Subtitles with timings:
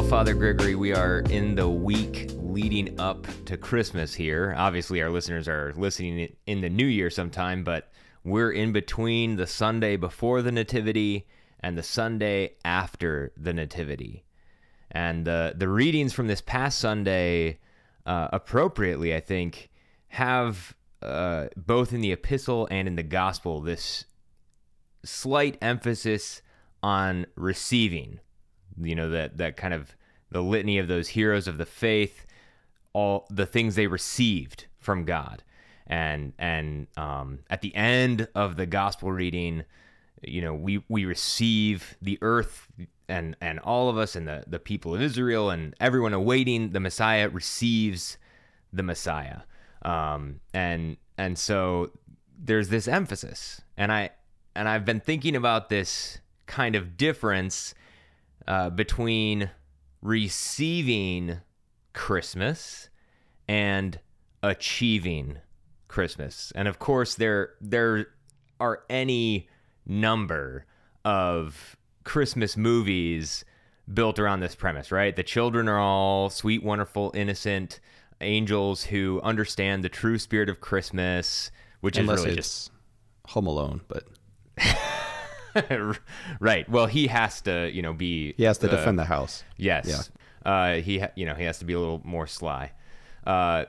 [0.00, 4.54] Well, Father Gregory, we are in the week leading up to Christmas here.
[4.56, 7.92] Obviously, our listeners are listening in the new year sometime, but
[8.24, 11.26] we're in between the Sunday before the Nativity
[11.60, 14.24] and the Sunday after the Nativity.
[14.90, 17.58] And the, the readings from this past Sunday,
[18.06, 19.68] uh, appropriately, I think,
[20.08, 24.06] have uh, both in the epistle and in the gospel this
[25.04, 26.40] slight emphasis
[26.82, 28.20] on receiving
[28.82, 29.94] you know that that kind of
[30.30, 32.26] the litany of those heroes of the faith
[32.92, 35.42] all the things they received from god.
[35.86, 39.64] And and um, at the end of the gospel reading
[40.22, 42.68] you know we we receive the earth
[43.08, 46.80] and and all of us and the the people of israel and everyone awaiting the
[46.80, 48.18] messiah receives
[48.72, 49.40] the messiah.
[49.82, 51.90] Um, and and so
[52.38, 53.62] there's this emphasis.
[53.76, 54.10] And i
[54.54, 57.74] and i've been thinking about this kind of difference
[58.46, 59.50] uh, between
[60.02, 61.40] receiving
[61.92, 62.88] Christmas
[63.48, 63.98] and
[64.42, 65.38] achieving
[65.88, 66.52] Christmas.
[66.54, 68.06] And of course, there there
[68.58, 69.48] are any
[69.86, 70.66] number
[71.04, 73.44] of Christmas movies
[73.92, 75.14] built around this premise, right?
[75.14, 77.80] The children are all sweet, wonderful, innocent
[78.20, 82.70] angels who understand the true spirit of Christmas, which Unless is really it's just
[83.28, 84.04] Home Alone, but
[86.40, 86.68] right.
[86.68, 89.44] Well, he has to, you know, be he has to the- defend the house.
[89.56, 89.86] Yes.
[89.88, 90.50] Yeah.
[90.50, 92.72] Uh, he, ha- you know, he has to be a little more sly.
[93.26, 93.64] Uh,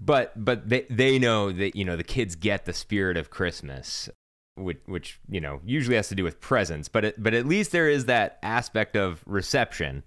[0.00, 4.08] but but they they know that you know the kids get the spirit of Christmas,
[4.56, 6.88] which which you know usually has to do with presents.
[6.88, 10.02] But it, but at least there is that aspect of reception,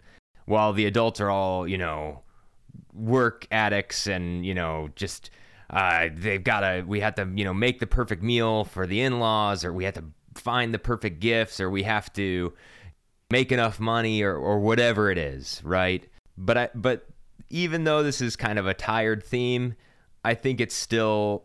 [0.45, 2.21] while the adults are all you know
[2.93, 5.29] work addicts and you know just
[5.69, 9.01] uh, they've got to we have to you know make the perfect meal for the
[9.01, 10.03] in-laws or we have to
[10.39, 12.53] find the perfect gifts or we have to
[13.29, 16.07] make enough money or, or whatever it is right
[16.37, 17.07] but i but
[17.49, 19.75] even though this is kind of a tired theme
[20.23, 21.43] i think it's still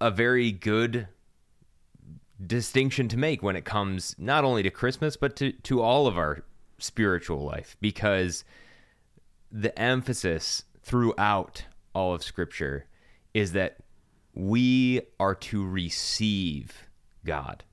[0.00, 1.08] a very good
[2.44, 6.18] distinction to make when it comes not only to christmas but to to all of
[6.18, 6.44] our
[6.78, 8.44] spiritual life because
[9.50, 12.86] the emphasis throughout all of scripture
[13.32, 13.78] is that
[14.36, 16.86] we are to receive
[17.24, 17.64] God.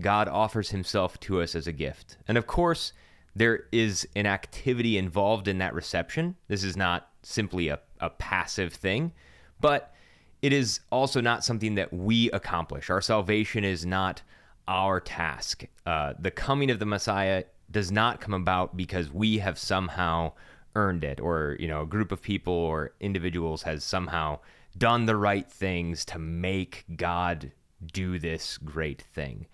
[0.00, 2.16] God offers himself to us as a gift.
[2.26, 2.92] And of course,
[3.34, 6.36] there is an activity involved in that reception.
[6.48, 9.12] This is not simply a, a passive thing,
[9.60, 9.94] but
[10.42, 12.90] it is also not something that we accomplish.
[12.90, 14.22] Our salvation is not
[14.68, 15.64] our task.
[15.86, 20.32] Uh, the coming of the Messiah does not come about because we have somehow
[20.74, 24.38] earned it or you know a group of people or individuals has somehow
[24.76, 27.50] done the right things to make god
[27.92, 29.46] do this great thing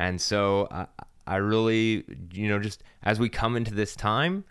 [0.00, 0.86] and so i,
[1.26, 4.44] I really you know just as we come into this time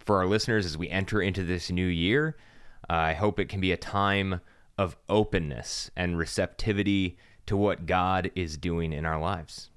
[0.00, 2.36] for our listeners as we enter into this new year
[2.90, 4.40] uh, i hope it can be a time
[4.76, 7.16] of openness and receptivity
[7.46, 9.70] to what god is doing in our lives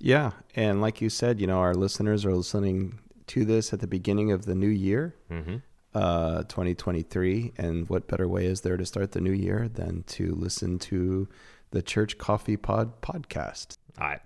[0.00, 3.86] Yeah, and like you said, you know, our listeners are listening to this at the
[3.86, 5.56] beginning of the new year, mm-hmm.
[5.94, 7.52] uh, 2023.
[7.58, 11.28] And what better way is there to start the new year than to listen to
[11.72, 13.76] the Church Coffee Pod podcast?
[13.98, 14.18] I,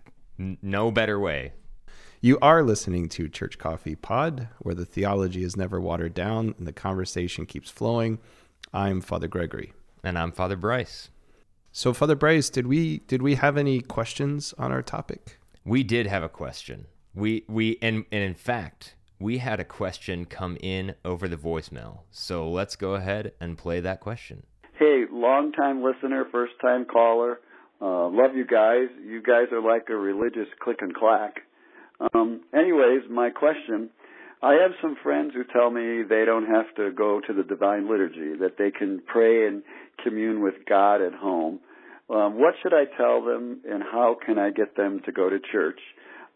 [0.62, 1.52] no better way
[2.20, 6.66] You are listening to Church Coffee Pod, where the theology is never watered down and
[6.68, 8.18] the conversation keeps flowing.
[8.72, 9.72] I'm Father Gregory.
[10.04, 11.10] and i'm father bryce
[11.72, 15.38] So, Father Bryce, did we did we have any questions on our topic?
[15.64, 16.78] We did have a question.
[17.14, 22.00] We we and, and in fact, we had a question come in over the voicemail.
[22.10, 24.42] So let's go ahead and play that question.
[24.78, 27.32] Hey, long time listener, first time caller.
[27.82, 28.88] Uh, love you guys.
[29.04, 31.40] You guys are like a religious click and clack.
[32.14, 33.90] Um, anyways, my question.
[34.40, 37.90] I have some friends who tell me they don't have to go to the Divine
[37.90, 39.62] Liturgy, that they can pray and
[40.02, 41.60] commune with God at home.
[42.10, 45.38] Um, what should I tell them, and how can I get them to go to
[45.40, 45.78] church?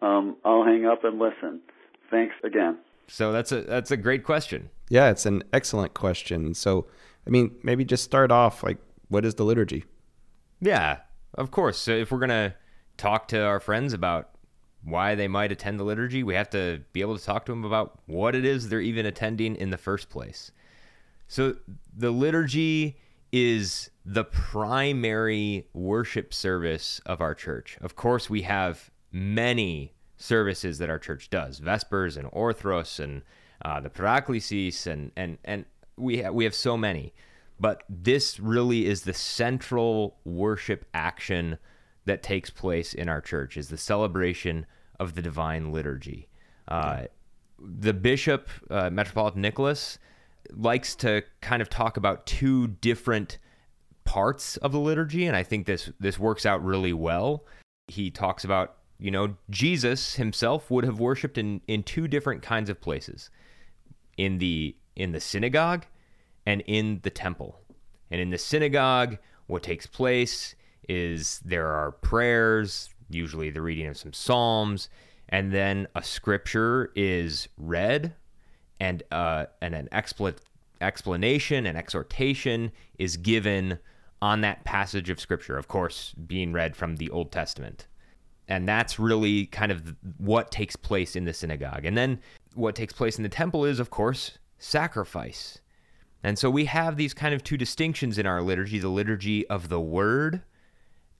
[0.02, 1.60] Um, I'll hang up and listen.
[2.10, 2.78] Thanks again.
[3.08, 4.70] So that's a that's a great question.
[4.88, 6.54] Yeah, it's an excellent question.
[6.54, 6.86] So,
[7.26, 8.78] I mean, maybe just start off like,
[9.08, 9.84] what is the liturgy?
[10.60, 10.98] Yeah,
[11.36, 11.78] of course.
[11.78, 12.54] So if we're gonna
[12.96, 14.30] talk to our friends about
[14.82, 17.64] why they might attend the liturgy, we have to be able to talk to them
[17.64, 20.52] about what it is they're even attending in the first place.
[21.28, 21.56] So
[21.96, 22.96] the liturgy
[23.32, 27.76] is the primary worship service of our church.
[27.80, 33.22] Of course, we have many services that our church does: Vespers and Orthros and
[33.62, 35.64] uh, the Paraklesis, and and and
[35.96, 37.12] we ha- we have so many.
[37.58, 41.58] But this really is the central worship action
[42.04, 44.66] that takes place in our church: is the celebration
[45.00, 46.28] of the divine liturgy.
[46.68, 47.04] Uh,
[47.58, 49.98] the bishop, uh, Metropolitan Nicholas,
[50.52, 53.38] likes to kind of talk about two different
[54.04, 57.44] parts of the liturgy, and I think this this works out really well.
[57.88, 62.70] He talks about you know Jesus himself would have worshipped in in two different kinds
[62.70, 63.30] of places,
[64.16, 65.86] in the in the synagogue,
[66.46, 67.60] and in the temple.
[68.10, 70.54] And in the synagogue, what takes place
[70.88, 74.88] is there are prayers, usually the reading of some psalms,
[75.28, 78.14] and then a scripture is read,
[78.78, 80.36] and uh, and an expl-
[80.80, 83.78] explanation and exhortation is given
[84.22, 85.58] on that passage of scripture.
[85.58, 87.88] Of course, being read from the Old Testament,
[88.46, 91.84] and that's really kind of what takes place in the synagogue.
[91.84, 92.20] And then
[92.54, 95.58] what takes place in the temple is, of course, sacrifice.
[96.26, 99.68] And so we have these kind of two distinctions in our liturgy the liturgy of
[99.68, 100.42] the word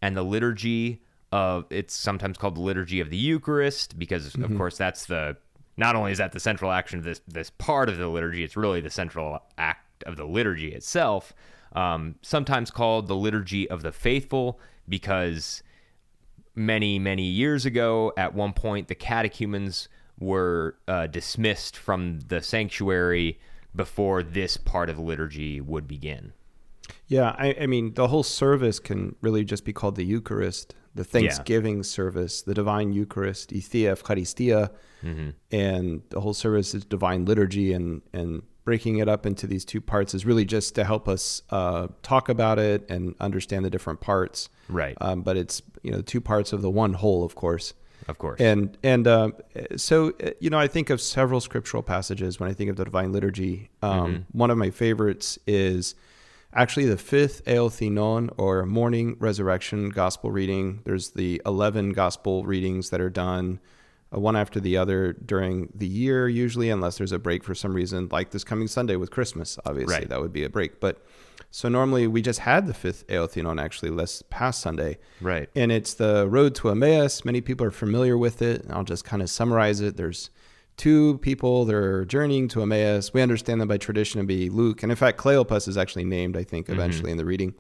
[0.03, 1.01] and the liturgy
[1.31, 4.43] of it's sometimes called the liturgy of the Eucharist because mm-hmm.
[4.43, 5.37] of course that's the
[5.77, 8.57] not only is that the central action of this this part of the liturgy, it's
[8.57, 11.33] really the central act of the liturgy itself.
[11.77, 14.59] Um, sometimes called the liturgy of the faithful
[14.89, 15.63] because
[16.57, 19.89] many many years ago, at one point, the catechumens
[20.19, 23.39] were uh, dismissed from the sanctuary
[23.77, 26.33] before this part of the liturgy would begin.
[27.09, 31.05] Yeah, I, I, mean, the whole service can really just be called the Eucharist, the
[31.05, 31.83] Thanksgiving yeah.
[31.83, 34.71] service, the Divine Eucharist, Ethia Eucharistia,
[35.05, 35.31] mm-hmm.
[35.51, 39.81] and the whole service is Divine Liturgy, and and breaking it up into these two
[39.81, 44.01] parts is really just to help us uh, talk about it and understand the different
[44.01, 44.49] parts.
[44.69, 44.97] Right.
[45.01, 47.75] Um, but it's you know two parts of the one whole, of course.
[48.09, 48.41] Of course.
[48.41, 49.31] And and uh,
[49.77, 52.85] so uh, you know I think of several scriptural passages when I think of the
[52.85, 53.71] Divine Liturgy.
[53.83, 54.39] Um, mm-hmm.
[54.39, 55.95] One of my favorites is
[56.55, 60.81] actually the fifth Eothinon or morning resurrection gospel reading.
[60.85, 63.61] There's the 11 gospel readings that are done
[64.15, 67.75] uh, one after the other during the year, usually, unless there's a break for some
[67.75, 69.59] reason, like this coming Sunday with Christmas.
[69.67, 70.09] Obviously, right.
[70.09, 70.81] that would be a break.
[70.81, 71.05] But
[71.51, 74.99] so normally we just had the fifth Eothinon actually last past Sunday.
[75.21, 75.49] Right.
[75.57, 77.25] And it's the road to Emmaus.
[77.25, 78.67] Many people are familiar with it.
[78.71, 79.97] I'll just kind of summarize it.
[79.97, 80.31] There's
[80.77, 83.13] two people they're journeying to Emmaus.
[83.13, 86.37] We understand them by tradition to be Luke, and in fact, Cleopas is actually named,
[86.37, 86.75] I think, mm-hmm.
[86.75, 87.13] eventually mm-hmm.
[87.13, 87.55] in the reading.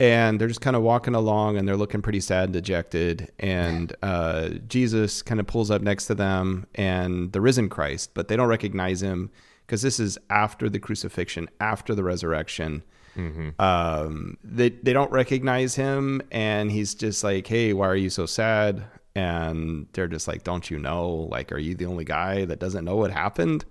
[0.00, 3.30] And they're just kind of walking along, and they're looking pretty sad and dejected.
[3.38, 8.28] And uh, Jesus kind of pulls up next to them, and the risen Christ, but
[8.28, 9.30] they don't recognize him
[9.72, 12.82] because this is after the crucifixion, after the resurrection.
[13.16, 13.58] Mm-hmm.
[13.58, 18.26] Um, they they don't recognize him, and he's just like, "Hey, why are you so
[18.26, 18.84] sad?"
[19.14, 21.26] and they're just like, "Don't you know?
[21.30, 23.64] Like, are you the only guy that doesn't know what happened?"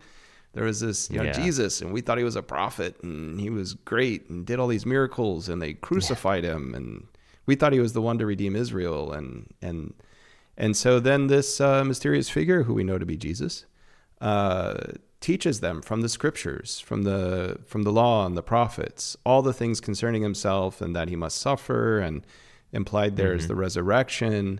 [0.53, 1.33] There was this, you know, yeah.
[1.33, 4.67] Jesus, and we thought he was a prophet, and he was great, and did all
[4.67, 6.53] these miracles, and they crucified yeah.
[6.53, 7.05] him, and
[7.45, 9.93] we thought he was the one to redeem Israel, and and
[10.57, 13.65] and so then this uh, mysterious figure, who we know to be Jesus,
[14.19, 14.77] uh,
[15.21, 19.53] teaches them from the scriptures, from the from the law and the prophets, all the
[19.53, 22.25] things concerning himself, and that he must suffer, and
[22.73, 23.49] implied there is mm-hmm.
[23.49, 24.59] the resurrection.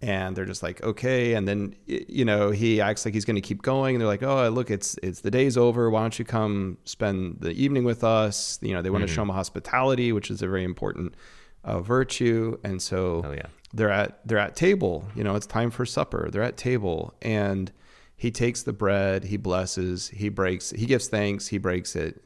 [0.00, 1.34] And they're just like okay.
[1.34, 3.96] And then you know he acts like he's going to keep going.
[3.96, 5.90] And they're like oh look it's it's the day's over.
[5.90, 8.60] Why don't you come spend the evening with us?
[8.62, 9.08] You know they want mm-hmm.
[9.08, 11.16] to show him hospitality which is a very important
[11.64, 12.58] uh, virtue.
[12.62, 13.46] And so oh, yeah.
[13.74, 15.04] they're at they're at table.
[15.16, 16.28] You know it's time for supper.
[16.30, 17.14] They're at table.
[17.20, 17.72] And
[18.18, 22.22] he takes the bread he blesses he breaks he gives thanks he breaks it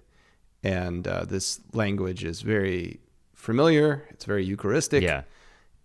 [0.64, 2.99] and uh, this language is very
[3.34, 5.22] familiar it's very eucharistic yeah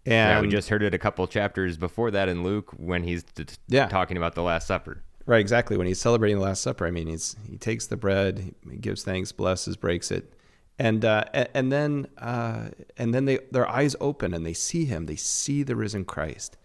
[0.08, 3.24] and yeah, we just heard it a couple chapters before that in Luke when he's
[3.24, 3.90] t- yeah.
[3.90, 5.04] talking about the Last Supper.
[5.26, 5.76] Right, exactly.
[5.76, 9.04] When he's celebrating the Last Supper, I mean, he's he takes the bread, he gives
[9.04, 10.34] thanks, blesses, breaks it,
[10.80, 15.08] and uh, and then uh, and then they their eyes open and they see him.
[15.08, 16.56] They see the risen Christ,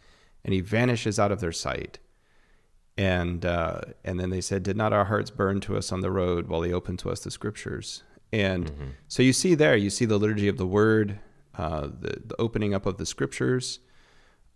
[0.45, 1.99] and he vanishes out of their sight.
[2.99, 6.11] And uh, and then they said, "Did not our hearts burn to us on the
[6.11, 8.89] road while he opened to us the Scriptures?" And mm-hmm.
[9.09, 11.19] so you see there, you see the liturgy of the Word
[11.55, 13.81] uh, the, the opening up of the scriptures.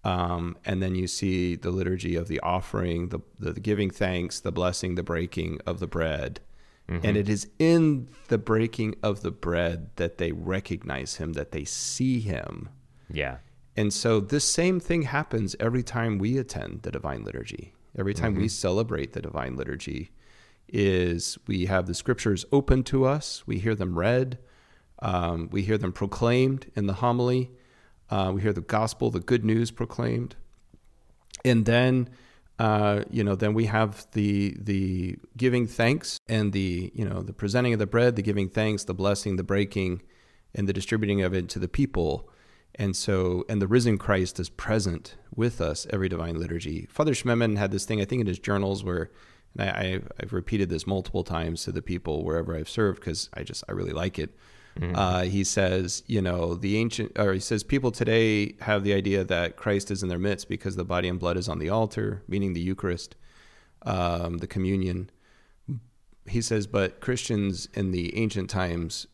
[0.05, 4.41] Um, and then you see the liturgy of the offering, the, the, the giving thanks,
[4.41, 6.41] the blessing, the breaking of the bread.
[6.89, 7.05] Mm-hmm.
[7.05, 11.65] And it is in the breaking of the bread that they recognize him, that they
[11.65, 12.69] see him.
[13.11, 13.39] Yeah.
[13.77, 17.75] And so this same thing happens every time we attend the divine liturgy.
[17.99, 18.43] Every time mm-hmm.
[18.43, 20.11] we celebrate the divine liturgy
[20.69, 24.39] is we have the scriptures open to us, we hear them read,
[25.01, 27.51] um, we hear them proclaimed in the homily.
[28.09, 30.37] Uh, we hear the gospel, the good news proclaimed,
[31.45, 32.09] and then
[32.59, 37.33] uh, you know then we have the the giving thanks and the you know the
[37.33, 40.03] presenting of the bread, the giving thanks, the blessing, the breaking,
[40.55, 42.31] and the distributing of it to the people.
[42.79, 46.87] And so, and the risen Christ is present with us every divine liturgy.
[46.91, 49.11] Father Schmemann had this thing, I think, in his journals where
[49.57, 53.31] and I, I I've repeated this multiple times to the people wherever I've served because
[53.35, 54.37] I just I really like it.
[54.95, 59.25] Uh, he says, you know, the ancient, or he says, people today have the idea
[59.25, 62.23] that Christ is in their midst because the body and blood is on the altar,
[62.29, 63.17] meaning the Eucharist,
[63.87, 65.09] um, the communion.
[66.29, 69.07] He says, but Christians in the ancient times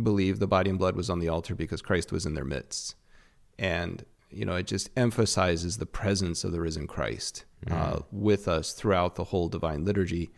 [0.00, 2.94] believe the body and blood was on the altar because Christ was in their midst.
[3.58, 8.72] And, you know, it just emphasizes the presence of the risen Christ uh, with us
[8.72, 10.30] throughout the whole divine liturgy.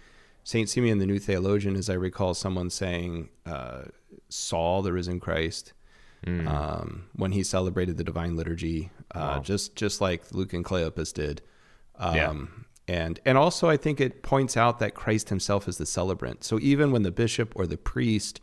[0.43, 0.69] St.
[0.69, 3.85] Simeon, the new theologian, as I recall someone saying, uh,
[4.29, 5.73] saw the risen Christ
[6.27, 9.41] um, when he celebrated the divine liturgy, uh, Wow.
[9.41, 11.43] just just like Luke and Cleopas did.
[11.97, 12.35] Um, Yeah.
[12.87, 16.43] And and also, I think it points out that Christ Himself is the celebrant.
[16.45, 18.41] So even when the bishop or the priest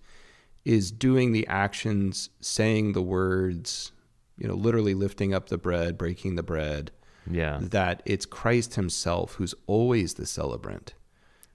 [0.65, 3.91] is doing the actions, saying the words,
[4.37, 6.91] you know, literally lifting up the bread, breaking the bread,
[7.29, 7.59] Yeah.
[7.61, 10.93] that it's Christ Himself who's always the celebrant.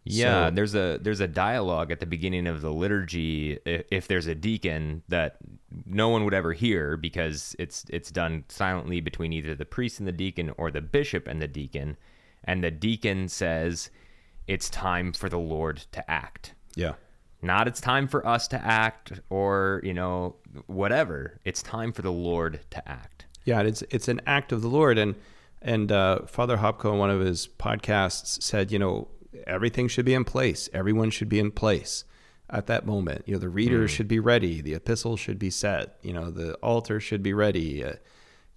[0.09, 4.09] Yeah, So- there's a there's a dialogue at the beginning of the liturgy if, if
[4.09, 5.37] there's a deacon that
[5.85, 10.07] no one would ever hear because it's it's done silently between either the priest and
[10.07, 11.97] the deacon or the bishop and the deacon
[12.45, 13.91] and the deacon says
[14.47, 16.55] it's time for the Lord to act.
[16.77, 16.95] Yeah.
[17.43, 21.39] Not it's time for us to act or, you know, whatever.
[21.45, 23.27] It's time for the Lord to act.
[23.45, 25.15] Yeah, it's it's an act of the Lord, and
[25.63, 29.09] and uh, Father Hopko in one of his podcasts said, you know,
[29.47, 30.69] everything should be in place.
[30.73, 32.05] Everyone should be in place
[32.51, 33.23] at that moment.
[33.27, 34.61] You know, the readers should be ready.
[34.61, 35.97] The epistle should be set.
[36.03, 37.85] You know, the altar should be ready.
[37.85, 37.95] Uh,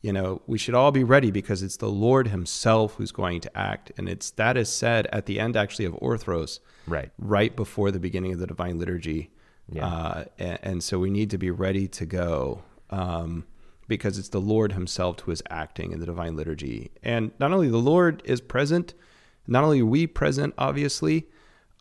[0.01, 3.57] you know, we should all be ready because it's the Lord Himself who's going to
[3.57, 7.11] act, and it's that is said at the end actually of Orthros, Right.
[7.17, 9.29] right before the beginning of the Divine Liturgy.
[9.71, 9.85] Yeah.
[9.85, 13.45] Uh, and, and so we need to be ready to go um,
[13.87, 16.91] because it's the Lord Himself who is acting in the Divine Liturgy.
[17.03, 18.93] And not only the Lord is present,
[19.47, 21.27] not only are we present, obviously,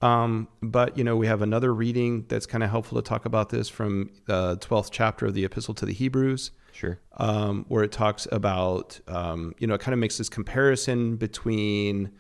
[0.03, 3.49] um, but you know we have another reading that's kind of helpful to talk about
[3.51, 7.01] this from the twelfth chapter of the Epistle to the Hebrews Sure.
[7.17, 12.13] um, where it talks about, um, you know, it kind of makes this comparison between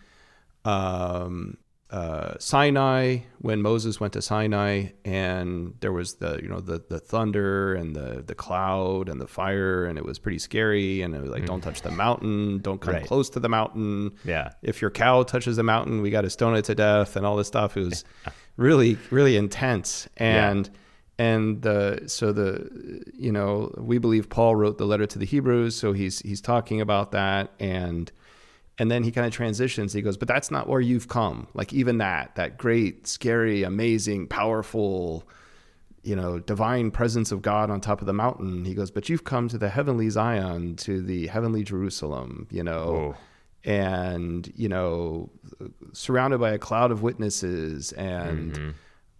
[0.64, 1.56] um,
[1.90, 6.98] uh, Sinai when Moses went to Sinai and there was the, you know, the the
[6.98, 11.22] thunder and the the cloud and the fire and it was pretty scary and it
[11.22, 13.06] was like, don't touch the mountain, don't come Right.
[13.06, 14.12] close to the mountain.
[14.24, 14.50] Yeah.
[14.62, 17.36] If your cow touches the mountain, we got to stone it to death and all
[17.36, 17.76] this stuff.
[17.76, 18.04] It was
[18.58, 20.08] really, really intense.
[20.18, 20.68] And
[21.18, 25.74] and the so the you know we believe Paul wrote the letter to the Hebrews,
[25.76, 28.10] so he's he's talking about that and
[28.78, 29.92] and then he kind of transitions.
[29.92, 31.48] He goes, but that's not where you've come.
[31.52, 35.28] Like even that that great, scary, amazing, powerful,
[36.04, 38.64] you know, divine presence of God on top of the mountain.
[38.64, 42.46] He goes, but you've come to the heavenly Zion, to the heavenly Jerusalem.
[42.50, 43.14] You know.
[43.14, 43.16] Oh.
[43.64, 45.30] And you know,
[45.92, 48.70] surrounded by a cloud of witnesses, and mm-hmm.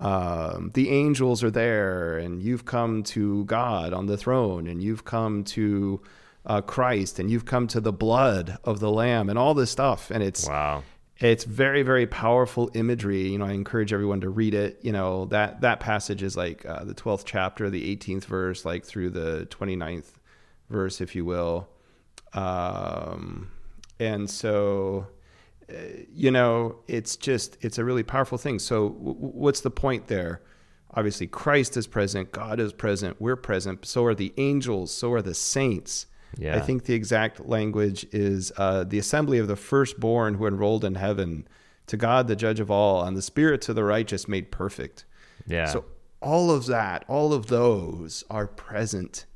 [0.00, 5.05] Um, the angels are there, and you've come to God on the throne, and you've
[5.05, 6.00] come to
[6.47, 10.11] uh, Christ, and you've come to the blood of the Lamb, and all this stuff.
[10.11, 10.85] And it's Wow.
[11.19, 13.28] it's very very powerful imagery.
[13.28, 14.78] You know, I encourage everyone to read it.
[14.83, 18.85] You know that that passage is like uh, the twelfth chapter, the eighteenth verse, like
[18.85, 20.12] through the 29th
[20.71, 21.69] verse, if you will.
[22.35, 23.50] Um,
[23.99, 25.07] and so
[26.13, 28.59] you know, it's just it's a really powerful thing.
[28.59, 30.43] So w- what's the point there?
[30.95, 33.85] Obviously, Christ is present, God is present, we're present.
[33.85, 36.07] So are the angels, so are the saints.
[36.39, 36.57] Yeah.
[36.57, 40.95] I think the exact language is uh, the assembly of the firstborn who enrolled in
[40.95, 41.47] heaven,
[41.87, 45.05] to God the judge of all, and the spirits of the righteous made perfect.
[45.47, 45.67] Yeah.
[45.67, 45.85] So
[46.21, 49.27] all of that, all of those are present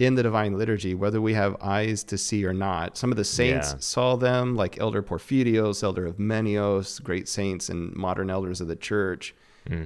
[0.00, 2.96] in the divine liturgy, whether we have eyes to see or not.
[2.96, 3.78] Some of the saints Yeah.
[3.80, 8.76] saw them, like Elder Porphyrios, Elder of Menios, great saints and modern elders of the
[8.76, 9.34] church,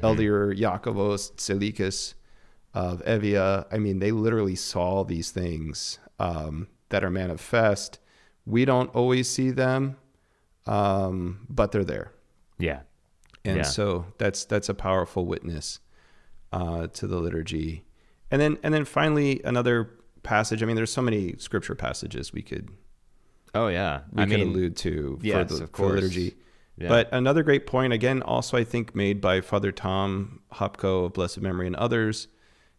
[0.03, 2.15] Elder Iakovos Tsalikis
[2.73, 3.67] of Evia.
[3.73, 7.99] I mean, they literally saw these things um, that are manifest.
[8.47, 9.97] We don't always see them,
[10.67, 12.13] um, but they're there
[12.59, 12.81] yeah.
[13.45, 13.63] and Yeah.
[13.65, 15.81] so that's that's a powerful witness
[16.53, 17.85] uh, to the liturgy
[18.31, 19.91] and then and then finally another
[20.25, 22.71] passage i mean there's so many scripture passages we could
[23.57, 24.01] Oh yeah.
[24.13, 26.35] we I could mean, allude to yes, for, the, of for liturgy
[26.77, 26.89] Yeah.
[26.89, 31.41] but another great point again also i think made by father tom hopko of blessed
[31.41, 32.27] memory and others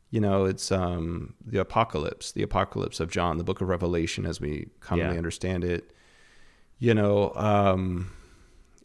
[0.09, 4.41] you know it's um, the apocalypse the apocalypse of john the book of revelation as
[4.41, 5.17] we commonly Yeah.
[5.17, 5.93] understand it
[6.79, 8.11] you know um,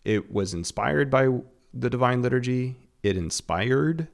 [0.05, 1.29] it was inspired by
[1.75, 4.07] the divine liturgy it inspired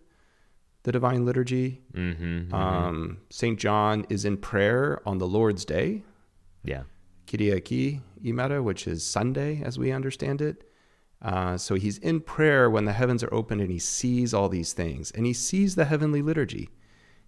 [0.87, 6.03] the divine liturgy mm-hmm, um, st john is in prayer on the lord's day
[6.65, 6.83] yeah.
[7.29, 10.65] Kyriaki Imera, which is Sunday as we understand it.
[11.23, 14.73] Uh, so he's in prayer when the heavens are open and he sees all these
[14.73, 16.69] things and he sees the heavenly liturgy.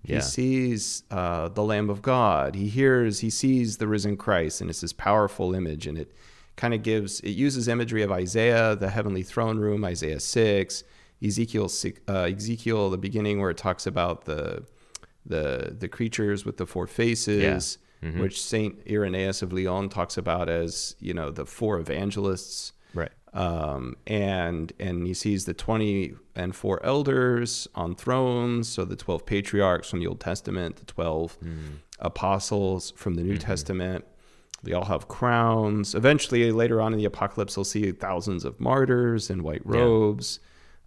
[0.03, 0.21] He Yeah.
[0.21, 2.55] sees uh, the Lamb of God.
[2.55, 5.87] He hears, he sees the risen Christ, and it's this powerful image.
[5.87, 6.11] And it
[6.57, 10.85] kind of gives, it uses imagery of Isaiah, the heavenly throne room, Isaiah 6,
[11.25, 11.71] Ezekiel,
[12.09, 14.65] uh, Ezekiel, the beginning where it talks about the,
[15.27, 17.79] the, the creatures with the four faces,
[18.21, 23.11] which Saint Irenaeus of Lyon talks about as, you know, the four evangelists Right.
[23.35, 28.69] um, and and he sees the twenty and four elders on thrones.
[28.69, 31.37] So the twelve patriarchs from the Old Testament, the twelve
[31.99, 34.05] apostles from the New Testament.
[34.63, 35.95] They all have crowns.
[35.95, 40.41] Eventually, later on in the apocalypse, he'll see thousands of martyrs in white robes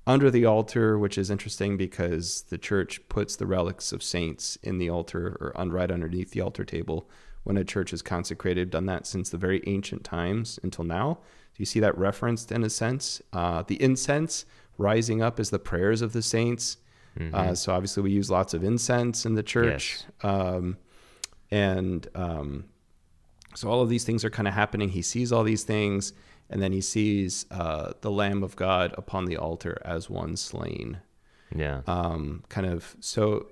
[0.07, 4.77] under the altar, which is interesting because the church puts the relics of saints in
[4.77, 7.09] the altar or un- right underneath the altar table
[7.43, 8.69] when a church is consecrated.
[8.71, 11.19] Done that since the very ancient times until now.
[11.53, 13.21] So you see that referenced in a sense.
[13.31, 14.45] Uh, the incense
[14.77, 16.77] rising up is the prayers of the saints.
[17.33, 20.03] Uh, so obviously, we use lots of incense in the church.
[20.23, 20.77] Um,
[21.51, 22.65] and um,
[23.53, 24.89] so all of these things are kind of happening.
[24.89, 26.13] He sees all these things,
[26.51, 30.99] and then he sees uh, the Lamb of God upon the altar as one slain.
[31.55, 31.81] Yeah.
[31.87, 33.47] Um, kind of so,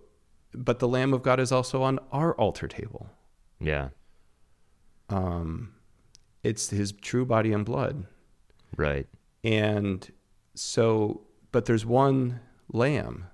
[0.53, 3.09] but the Lamb of God is also on our altar table.
[3.59, 3.89] yeah.
[5.09, 5.73] Um,
[6.43, 8.05] it's his true body and blood.
[8.77, 9.07] Right.
[9.43, 10.07] And
[10.53, 12.41] so, but there's one
[12.71, 13.25] lamb.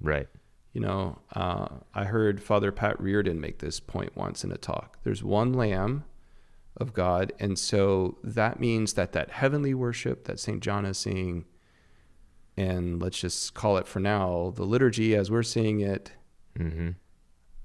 [0.00, 0.26] Right.
[0.72, 4.98] You know, uh, I heard Father Pat Reardon make this point once in a talk.
[5.04, 6.04] There's one lamb
[6.78, 7.32] of God.
[7.38, 10.60] And so that means that that heavenly worship that St.
[10.62, 11.44] John is seeing,
[12.56, 16.12] and let's just call it for now, the liturgy as we're seeing it,
[16.58, 16.88] Mm-hmm.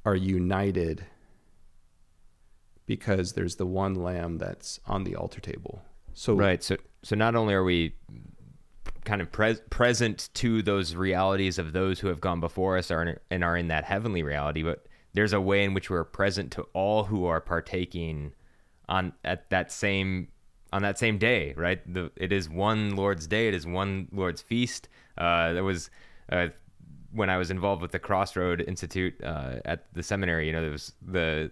[0.06, 1.06] are united
[2.86, 5.82] because there's the one lamb that's on the altar table.
[6.14, 6.62] So Right.
[6.64, 7.96] So so not only are we
[9.04, 13.20] kind of pres- present to those realities of those who have gone before us are
[13.32, 16.62] and are in that heavenly reality, but there's a way in which we're present to
[16.74, 18.34] all who are partaking
[18.90, 20.28] on at that same
[20.72, 21.82] on that same day, right?
[21.94, 24.90] The it is one Lord's day, it is one Lord's feast.
[25.18, 25.90] Uh, there was
[26.32, 26.48] uh,
[27.12, 30.48] when I was involved with the Crossroad Institute uh, at the seminary.
[30.48, 31.52] You know, there was the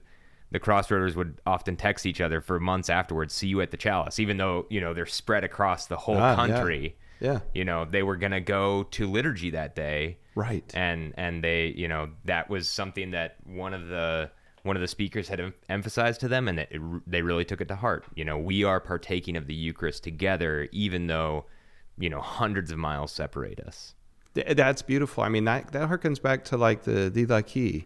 [0.51, 4.19] the crossroaders would often text each other for months afterwards, "See you at the chalice,"
[4.19, 6.35] even though you know they're spread across the whole Ah, yeah.
[6.35, 6.97] country.
[7.21, 10.69] yeah, You know, they were gonna go to liturgy that day, right.
[10.73, 14.31] and and they, you know, that was something that one of the
[14.63, 17.61] one of the speakers had em- emphasized to them, and it, it, they really took
[17.61, 18.05] it to heart.
[18.15, 21.45] You know, we are partaking of the Eucharist together, even though
[21.97, 23.95] you know hundreds of miles separate us.
[24.35, 25.23] Th- That's beautiful.
[25.23, 27.85] I mean, that that harkens back to like the Didaki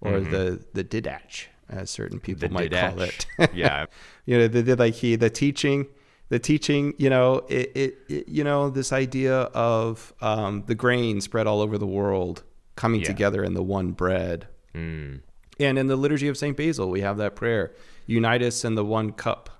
[0.00, 2.54] or the the Didach, as certain people Mm-hmm.
[2.54, 3.26] The might call it.
[3.54, 3.86] yeah,
[4.26, 5.86] you know, the Didaki, the teaching,
[6.30, 6.94] the teaching.
[6.98, 11.60] You know, it, it, it you know this idea of um, the grain spread all
[11.60, 12.42] over the world
[12.76, 13.06] coming Yeah.
[13.06, 14.48] together in the one bread.
[14.74, 15.20] Mm.
[15.60, 17.72] And in the liturgy of Saint Basil, we have that prayer:
[18.06, 19.50] "Unite us in the one cup."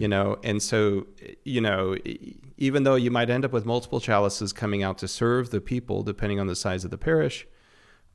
[0.00, 1.06] You know, and so
[1.44, 1.96] you know,
[2.56, 6.02] even though you might end up with multiple chalices coming out to serve the people,
[6.02, 7.46] depending on the size of the parish,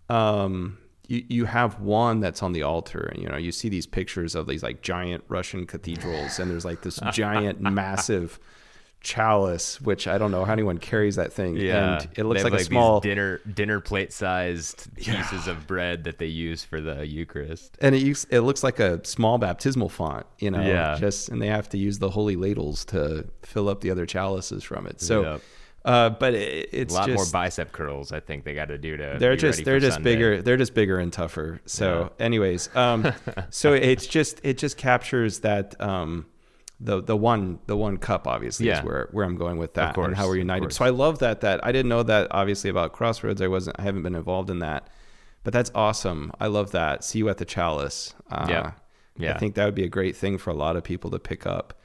[0.09, 3.85] um, you you have one that's on the altar, and you know, you see these
[3.85, 8.39] pictures of these like giant Russian cathedrals, and there's like this giant, massive
[9.01, 11.57] chalice, which I don't know how anyone carries that thing.
[11.57, 16.03] Yeah, and it looks like have, a small dinner dinner plate sized pieces of bread
[16.05, 17.77] that they use for the Eucharist.
[17.81, 20.61] and it use, it looks like a small baptismal font, you know.
[20.61, 20.95] Yeah.
[20.99, 24.63] Just and they have to use the holy ladles to fill up the other chalices
[24.63, 25.01] from it.
[25.01, 25.41] So, Yep.
[25.85, 28.97] uh, but it, A it's lot more bicep curls, I think they got to do
[28.97, 29.17] to.
[29.19, 30.13] they're just they're just Sunday.
[30.13, 31.59] bigger they're just bigger and tougher.
[31.65, 33.11] So, anyways, um,
[33.49, 36.27] so it's just it just captures that um,
[36.83, 38.79] the the one the one cup obviously Yeah.
[38.79, 40.73] is where where I'm going with that and course, how we're united.
[40.73, 43.41] So I love that that I didn't know that obviously about Crossroads.
[43.41, 44.87] I wasn't I haven't been involved in that,
[45.43, 46.31] but that's awesome.
[46.39, 47.03] I love that.
[47.03, 48.15] See you at the chalice.
[48.31, 48.71] Uh, Yeah.
[49.17, 49.35] Yeah.
[49.35, 51.45] I think that would be a great thing for a lot of people to pick
[51.45, 51.79] up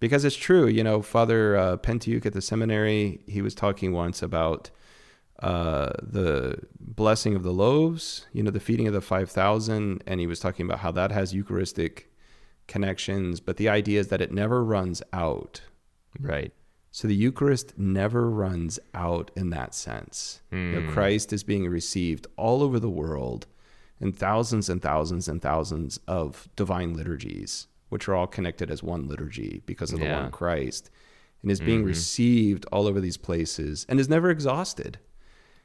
[0.00, 0.66] because it's true.
[0.66, 4.70] You know, Father uh, Pentiuc at the seminary, he was talking once about
[5.38, 10.02] uh, the blessing of the loaves, you know, the feeding of the 5,000.
[10.06, 12.11] And he was talking about how that has Eucharistic
[12.68, 15.62] connections, but the idea is that it never runs out.
[16.20, 16.52] Right.
[16.90, 20.42] So the Eucharist never runs out in that sense.
[20.50, 20.90] You know, Hmm.
[20.90, 23.46] Christ is being received all over the world
[24.00, 29.08] in thousands and thousands and thousands of divine liturgies, which are all connected as one
[29.08, 30.14] liturgy because of the Yeah.
[30.16, 30.22] Mm-hmm.
[30.24, 30.90] one Christ,
[31.42, 34.98] and is being received all over these places and is never exhausted.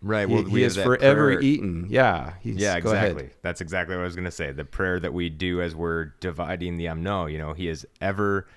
[0.02, 0.28] Right.
[0.28, 1.88] He, Well, he we have is forever prayer- eaten.
[1.90, 2.34] Yeah.
[2.42, 2.84] He's, Yeah, ahead.
[2.84, 3.30] exactly.
[3.42, 4.52] That's exactly what I was going to say.
[4.52, 8.48] The prayer that we do as we're dividing the amno, you know, he is ever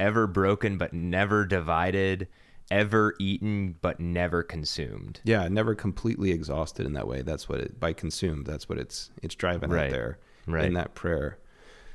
[0.00, 2.26] ever broken but never divided,
[2.70, 5.20] ever eaten but never consumed.
[5.24, 7.22] Yeah, never completely exhausted in that way.
[7.22, 8.46] That's what it by consumed.
[8.46, 9.86] That's what it's it's driving Right.
[9.86, 10.64] at there Right.
[10.64, 11.38] in that prayer.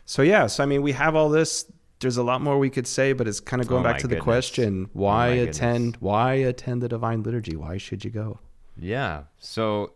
[0.06, 1.72] So yeah, so I mean, we have all this.
[2.00, 4.08] There's a lot more we could say, but it's kind of going Oh back to
[4.08, 5.86] the question: oh Why my attend?
[5.94, 6.02] goodness.
[6.02, 7.56] Why attend the divine liturgy?
[7.58, 8.40] Why should you go?
[8.82, 9.24] Yeah.
[9.38, 9.94] So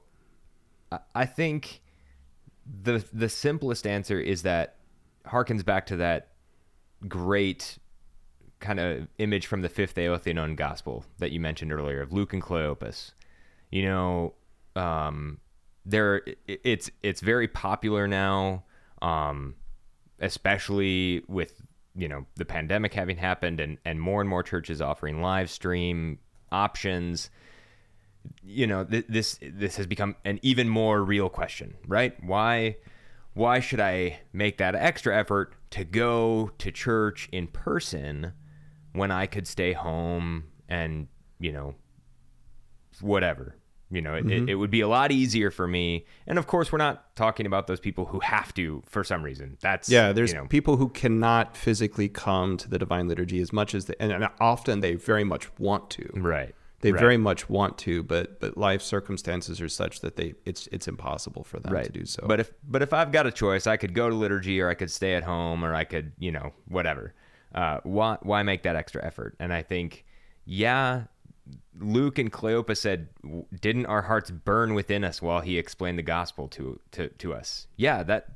[1.15, 1.81] I- think
[2.65, 4.75] the the simplest answer is that
[5.25, 6.29] harkens back to that
[7.07, 7.77] great
[8.59, 12.41] kind of image from the fifth Eothinon gospel that you mentioned earlier of Luke and
[12.41, 13.11] Cleopas.
[13.71, 14.33] You know,
[14.75, 15.39] um,
[15.85, 18.63] there it's it's very popular now,
[19.01, 19.55] um,
[20.19, 21.61] especially with
[21.95, 26.19] you know the pandemic having happened and and more and more churches offering live stream
[26.51, 27.29] options
[28.43, 32.15] you know th- this this has become an even more real question right?
[32.23, 32.77] Why
[33.33, 38.33] why should i make that extra effort to go to church in person
[38.91, 41.07] when i could stay home and
[41.39, 41.75] you know
[43.01, 43.55] whatever?
[43.89, 44.49] You know it, it, mm-hmm.
[44.49, 46.05] it would be a lot easier for me.
[46.25, 49.57] And of course we're not talking about those people who have to for some reason.
[49.61, 53.53] That's Yeah, there's you know, people who cannot physically come to the divine liturgy as
[53.53, 56.09] much as they, and often they very much want to.
[56.15, 56.99] right They right.
[56.99, 61.45] very much want to, but but life circumstances are such that they it's it's impossible
[61.45, 62.25] for them to do so.
[62.27, 64.73] But if but if I've got a choice, I could go to liturgy, or I
[64.73, 67.13] could stay at home, or I could you know whatever.
[67.55, 69.37] Uh, why why make that extra effort?
[69.39, 70.03] And I think,
[70.43, 71.03] yeah,
[71.79, 73.07] Luke and Cleopas said,
[73.61, 77.67] didn't our hearts burn within us while he explained the gospel to to to us?
[77.77, 78.27] Yeah, that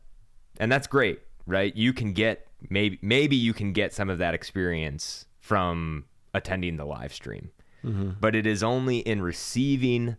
[0.57, 1.75] and that's great, right?
[1.75, 6.85] You can get maybe maybe you can get some of that experience from attending the
[6.85, 7.51] live stream.
[8.19, 10.17] But it is only in receiving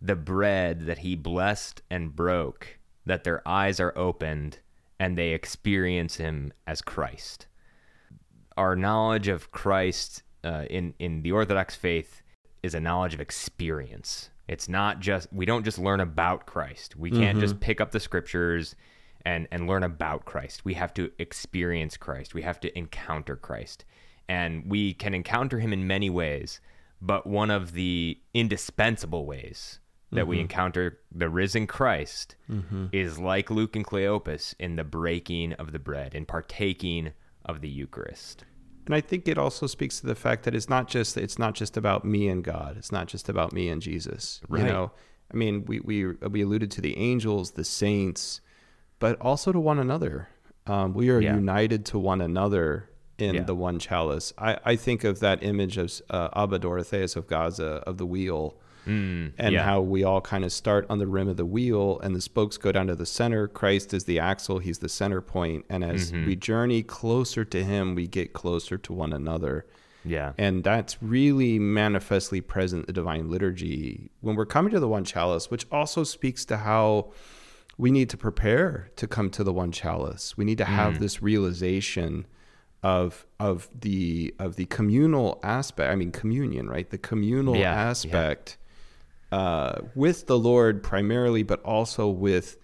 [0.00, 4.58] the bread that he blessed and broke that their eyes are opened
[5.00, 7.46] and they experience him as Christ.
[8.56, 12.22] Our knowledge of Christ uh, in in the Orthodox faith
[12.62, 14.30] is a knowledge of experience.
[14.48, 16.96] It's not just we don't just learn about Christ.
[16.96, 18.74] We can't just pick up the scriptures
[19.24, 20.64] and and learn about Christ.
[20.64, 22.34] We have to experience Christ.
[22.34, 23.84] We have to encounter Christ.
[24.28, 26.60] And we can encounter him in many ways,
[27.00, 29.78] but one of the indispensable ways
[30.10, 32.34] that we encounter the risen Christ
[32.92, 37.12] is like Luke and Cleopas in the breaking of the bread, and partaking
[37.44, 38.44] of the Eucharist.
[38.86, 41.54] And I think it also speaks to the fact that it's not just it's not
[41.54, 42.78] just about me and God.
[42.78, 44.40] It's not just about me and Jesus.
[44.48, 44.62] Right.
[44.62, 44.92] You know,
[45.30, 48.40] I mean, we we we alluded to the angels, the saints,
[48.98, 50.28] but also to one another.
[50.66, 51.34] Um, we are Yeah.
[51.34, 53.42] united to one another in Yeah.
[53.42, 54.32] the one chalice.
[54.38, 58.56] I, I think of that image of uh, Abba Dorotheus of Gaza of the wheel.
[58.86, 59.62] and yeah.
[59.64, 62.56] how we all kind of start on the rim of the wheel and the spokes
[62.56, 63.46] go down to the center.
[63.46, 67.94] Christ is the axle, he's the center point, and as we journey closer to him,
[67.94, 69.66] we get closer to one another.
[70.06, 70.32] Yeah.
[70.38, 75.50] And that's really manifestly present the divine liturgy when we're coming to the one chalice,
[75.50, 77.12] which also speaks to how
[77.76, 80.34] we need to prepare to come to the one chalice.
[80.38, 80.98] We need to have Mm.
[81.00, 82.26] this realization
[82.82, 85.90] of of the of the communal aspect.
[85.90, 86.88] I mean communion, right?
[86.88, 87.90] The communal Yeah, yeah.
[87.90, 88.56] aspect
[89.32, 92.56] uh, with the Lord primarily, but also with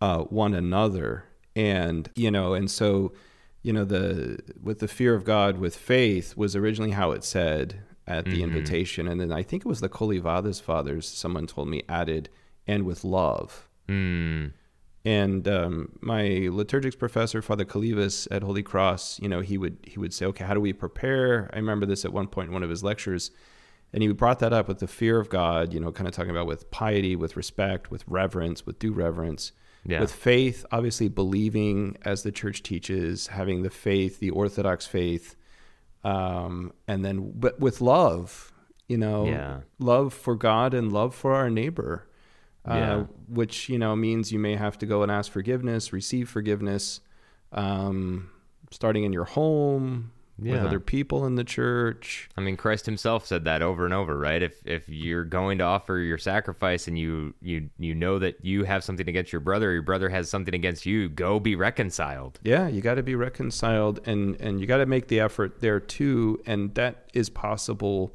[0.00, 1.24] uh, one another.
[1.56, 3.12] And you know, and so
[3.62, 7.80] you know the with the fear of God with faith was originally how it said
[8.06, 11.08] at the invitation, and then I think it was the Kollyvades fathers.
[11.08, 12.28] Someone told me added
[12.66, 13.66] and with love.
[13.88, 14.52] Mm.
[15.06, 19.98] And um, my liturgics professor, Father Calivas at Holy Cross, you know, he would he
[19.98, 21.50] would say, okay, how do we prepare?
[21.52, 23.30] I remember this at one point in one of his lectures,
[23.92, 26.30] and he brought that up with the fear of God, you know, kind of talking
[26.30, 29.52] about with piety, with respect, with reverence, with due reverence,
[29.84, 30.00] Yeah.
[30.00, 35.36] with faith, obviously believing as the church teaches, having the faith, the Orthodox faith,
[36.02, 38.52] um, and then but with love,
[38.88, 39.60] you know, Yeah.
[39.78, 42.08] love for God and love for our neighbor
[42.68, 43.04] uh, Yeah.
[43.28, 47.00] which you know means you may have to go and ask forgiveness, receive forgiveness,
[47.52, 48.30] um,
[48.70, 52.28] starting in your home with other people in the church.
[52.36, 54.42] I mean, Christ Himself said that over and over, right?
[54.42, 58.64] If if you're going to offer your sacrifice and you you you know that you
[58.64, 62.40] have something against your brother, or your brother has something against you, go be reconciled.
[62.42, 65.78] Yeah, you got to be reconciled, and and you got to make the effort there
[65.78, 68.12] too, and that is possible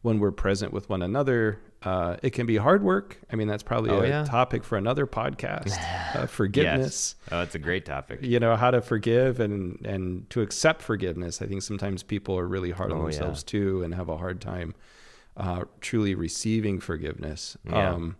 [0.00, 1.58] when we're present with one another.
[1.82, 3.18] Uh, it can be hard work.
[3.32, 4.24] I mean, that's probably Oh, a yeah.
[4.24, 5.72] topic for another podcast.
[6.12, 7.14] Uh, forgiveness.
[7.22, 7.32] Yes.
[7.32, 8.18] Oh, it's a great topic.
[8.20, 12.48] you know how to forgive and and to accept forgiveness i think sometimes people are
[12.48, 13.10] really hard on Oh, yeah.
[13.12, 14.74] themselves too and have a hard time
[15.36, 17.92] uh, truly receiving forgiveness Yeah.
[17.92, 18.16] um,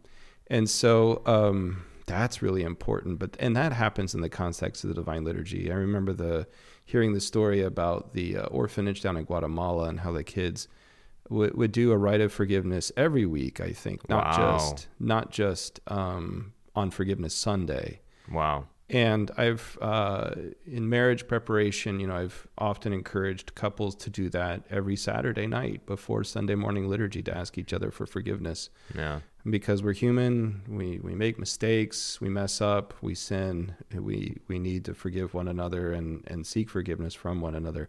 [0.47, 3.19] and so um, that's really important.
[3.19, 5.71] But and that happens in the context of the divine liturgy.
[5.73, 6.47] I remember the
[6.85, 10.69] hearing the story about the uh, orphanage down in Guatemala and how the kids
[11.29, 13.61] would, would do a rite of forgiveness every week.
[13.61, 14.57] I think not Wow.
[14.59, 18.01] just not just um, on Forgiveness Sunday.
[18.31, 18.67] Wow.
[18.89, 20.33] And I've uh,
[20.67, 25.87] in marriage preparation, you know, I've often encouraged couples to do that every Saturday night
[25.87, 29.21] before Sunday morning liturgy to ask each other for forgiveness Yeah.
[29.49, 34.85] because we're human we we make mistakes we mess up we sin we we need
[34.87, 37.89] to forgive one another and and seek forgiveness from one another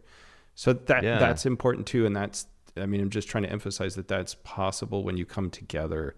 [0.54, 1.18] so that Yeah.
[1.18, 2.46] that's important too and that's
[2.78, 6.16] i mean i'm just trying to emphasize that that's possible when you come together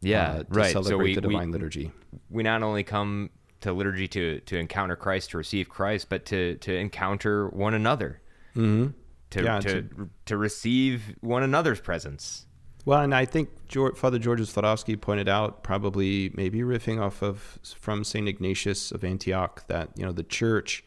[0.00, 0.30] Yeah.
[0.30, 0.72] uh, to right.
[0.72, 1.92] So celebrate we, the we, divine liturgy
[2.30, 3.30] we not only come
[3.62, 8.20] to liturgy to to encounter Christ, to receive Christ, but to to encounter one another,
[8.56, 8.88] mm-hmm.
[9.30, 12.46] to Yeah, to, to receive one another's presence.
[12.84, 17.60] Well, and I think George, Father George Florovsky pointed out, probably maybe riffing off of
[17.78, 20.84] from Saint Ignatius of Antioch, that you know the church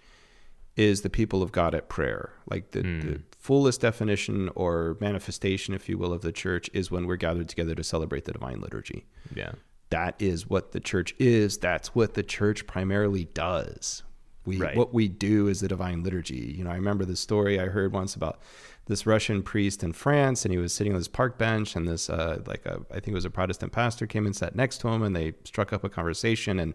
[0.75, 2.33] is the people of God at prayer.
[2.49, 7.05] Like the, the fullest definition or manifestation, if you will, of the church is when
[7.05, 9.05] we're gathered together to celebrate the divine liturgy.
[9.35, 9.51] Yeah.
[9.91, 11.59] That is what the church is.
[11.59, 14.01] That's what the church primarily does.
[14.47, 14.75] We Right.
[14.75, 16.55] what we do is the divine liturgy.
[16.57, 18.39] You know, I remember the story I heard once about
[18.87, 22.09] this Russian priest in France, and he was sitting on this park bench, and this
[22.09, 24.87] uh, like a I think it was a Protestant pastor came and sat next to
[24.87, 26.59] him, and they struck up a conversation.
[26.59, 26.73] And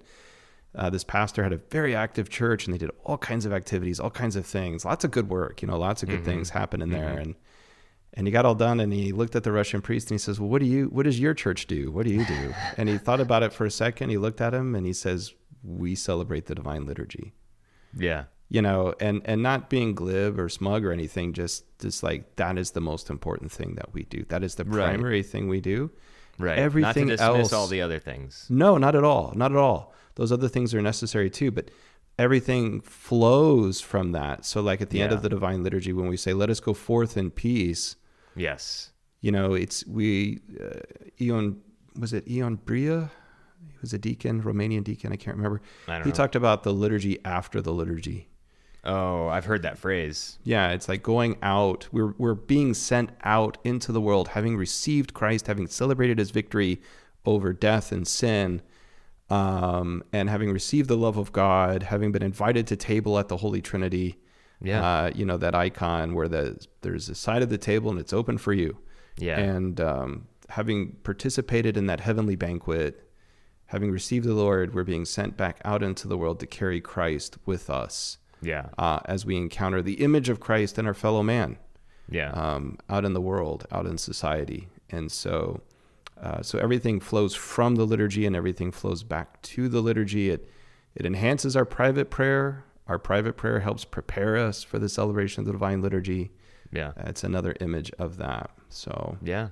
[0.74, 3.98] uh, this pastor had a very active church, and they did all kinds of activities,
[3.98, 5.62] all kinds of things, lots of good work.
[5.62, 7.34] You know, lots of good things happen in there, and
[8.14, 10.40] and he got all done and he looked at the Russian priest and he says,
[10.40, 11.92] Well, what do you what does your church do?
[11.92, 12.54] What do you do?
[12.76, 14.10] and he thought about it for a second.
[14.10, 17.34] He looked at him and he says, We celebrate the divine liturgy.
[17.96, 18.24] Yeah.
[18.48, 22.58] You know, and and not being glib or smug or anything, just just like that
[22.58, 24.24] is the most important thing that we do.
[24.28, 24.86] That is the Right.
[24.86, 25.92] primary thing we do.
[26.36, 26.58] Right.
[26.58, 28.46] Everything Not to dismiss else- all the other things.
[28.50, 29.32] No, not at all.
[29.36, 29.94] Not at all.
[30.20, 31.70] Those other things are necessary too, but
[32.18, 34.44] everything flows from that.
[34.44, 36.74] So like at the end of the divine liturgy when we say let us go
[36.74, 37.96] forth in peace,
[38.36, 38.92] Yes.
[39.22, 40.80] you know, it's we uh,
[41.20, 41.62] Eon
[41.98, 43.10] was it Ion Bria?
[43.66, 45.10] He was a deacon, Romanian deacon.
[45.10, 45.62] I can't remember.
[45.88, 46.10] I He know.
[46.10, 48.28] talked about the liturgy after the liturgy.
[48.84, 50.38] Oh, I've heard that phrase.
[50.44, 51.88] Yeah, it's like going out.
[51.92, 56.82] We're we're being sent out into the world, having received Christ, having celebrated His victory
[57.24, 58.60] over death and sin,
[59.30, 63.36] um, and having received the love of God, having been invited to table at the
[63.36, 64.18] Holy Trinity.
[64.62, 64.84] Yeah.
[64.84, 68.12] Uh, you know that icon where the there's a side of the table and it's
[68.12, 68.76] open for you.
[69.16, 69.38] Yeah.
[69.38, 73.08] And um, having participated in that heavenly banquet,
[73.66, 77.38] having received the Lord, we're being sent back out into the world to carry Christ
[77.46, 78.66] with us yeah.
[78.78, 81.56] uh, as we encounter the image of Christ in our fellow man
[82.10, 82.30] Yeah.
[82.32, 84.68] um, out in the world, out in society.
[84.90, 85.60] And so,
[86.22, 90.30] uh, so everything flows from the liturgy and everything flows back to the liturgy.
[90.30, 90.50] It,
[90.94, 92.64] it enhances our private prayer.
[92.86, 96.32] Our private prayer helps prepare us for the celebration of the divine liturgy.
[96.72, 96.92] yeah.
[96.98, 98.50] It's another image of that.
[98.68, 99.48] So, Yeah.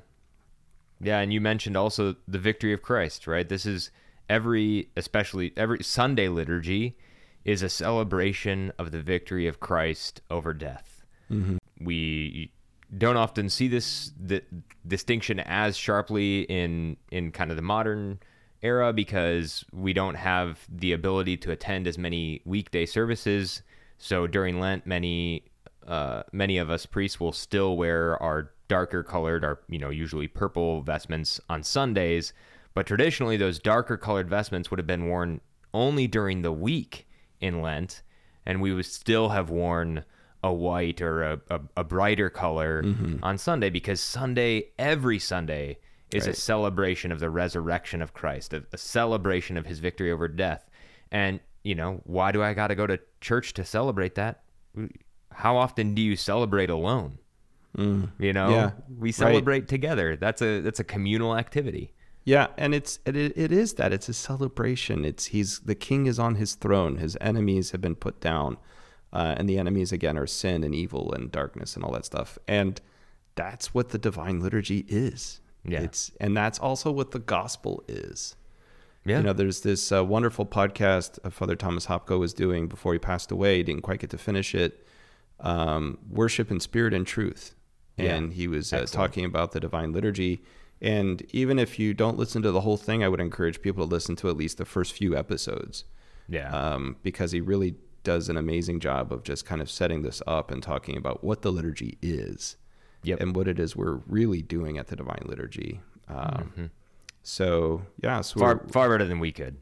[1.00, 3.48] Yeah, and you mentioned also the victory of Christ, right?
[3.48, 3.92] This is
[4.28, 6.98] every especially every Sunday liturgy
[7.44, 11.04] is a celebration of the victory of Christ over death.
[11.80, 12.52] We
[12.96, 14.42] don't often see this the
[14.86, 18.18] distinction as sharply in in kind of the modern
[18.62, 23.62] era because we don't have the ability to attend as many weekday services.
[23.98, 25.44] So during Lent, many
[25.86, 30.28] uh, many of us priests will still wear our darker colored, our you know usually
[30.28, 32.32] purple vestments on Sundays.
[32.74, 35.40] But traditionally, those darker colored vestments would have been worn
[35.74, 37.06] only during the week
[37.40, 38.02] in Lent,
[38.46, 40.04] and we would still have worn
[40.42, 43.22] a white or a, a, a brighter color mm-hmm.
[43.22, 45.78] on Sunday because Sunday, every Sunday,
[46.12, 50.26] is a celebration of the resurrection of Christ, a, a celebration of his victory over
[50.28, 50.68] death.
[51.10, 54.42] And, you know, why do I got to go to church to celebrate that?
[55.32, 57.18] How often do you celebrate alone?
[57.76, 58.10] Mm.
[58.18, 59.14] You know, Yeah, we right.
[59.14, 60.16] celebrate together.
[60.16, 61.92] That's a that's a communal activity.
[62.24, 65.04] Yeah, and it's it, it is that it's a celebration.
[65.04, 66.96] It's he's the king is on his throne.
[66.96, 68.56] His enemies have been put down,
[69.12, 72.38] uh, and the enemies again are sin and evil and darkness and all that stuff.
[72.46, 72.80] And
[73.34, 75.40] that's what the divine liturgy is.
[75.64, 75.80] Yeah.
[75.80, 78.36] it's and that's also what the gospel is.
[79.04, 79.18] Yeah.
[79.18, 82.98] You know, there's this uh, wonderful podcast uh, Father Thomas Hopko was doing before he
[82.98, 83.58] passed away.
[83.58, 84.86] He didn't quite get to finish it.
[85.40, 87.54] Um, Worship in Spirit and Truth.
[87.96, 88.14] Yeah.
[88.14, 90.42] And he was uh, talking about the Divine Liturgy.
[90.80, 93.90] And even if you don't listen to the whole thing, I would encourage people to
[93.90, 95.84] listen to at least the first few episodes
[96.28, 96.50] yeah.
[96.50, 97.74] um, because he really
[98.08, 101.42] does an amazing job of just kind of setting this up and talking about what
[101.42, 102.56] the liturgy is
[103.02, 103.20] Yep.
[103.20, 105.80] and what it is we're really doing at the Divine Liturgy.
[106.08, 106.66] Um, Mm-hmm.
[107.22, 109.56] So, yeah, so far far better than we could.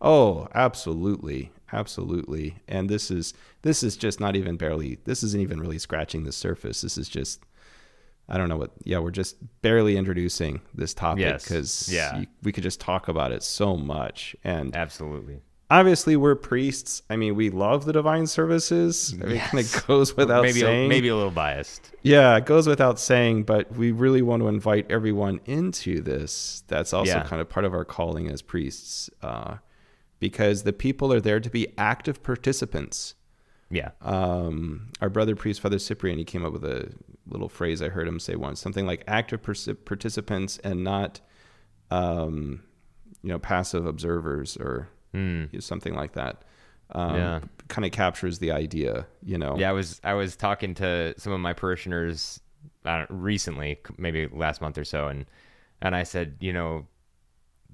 [0.00, 2.56] Oh, absolutely, absolutely.
[2.66, 4.98] And this is this is just not even barely.
[5.04, 6.80] This isn't even really scratching the surface.
[6.80, 7.42] This is just.
[8.32, 8.70] I don't know what.
[8.84, 12.24] Yeah, we're just barely introducing this topic Yes, because yeah.
[12.44, 14.34] we could just talk about it so much.
[14.44, 15.40] And Absolutely.
[15.70, 17.02] Obviously, we're priests.
[17.08, 19.14] I mean, we love the divine services.
[19.22, 19.54] I mean, Yes.
[19.76, 20.86] it goes without maybe saying.
[20.86, 21.92] a, maybe a little biased.
[22.02, 26.62] Yeah, it goes without saying, but we really want to invite everyone into this.
[26.68, 27.22] That's also Yeah.
[27.24, 29.56] kind of part of our calling as priests, uh,
[30.18, 33.14] because the people are there to be active participants.
[33.70, 33.90] Yeah.
[34.02, 36.90] Um, our brother priest, Father Cyprian, he came up with a
[37.28, 41.20] little phrase I heard him say once, something like active partic- participants and not,
[41.90, 42.62] um,
[43.22, 45.44] you know, passive observers or Hmm.
[45.58, 46.42] something like that.
[46.92, 47.40] Um, Yeah.
[47.68, 49.56] Kind of captures the idea, you know.
[49.58, 52.40] Yeah, I was I was talking to some of my parishioners
[53.08, 55.26] recently, maybe last month or so, and
[55.82, 56.86] and I said, you know,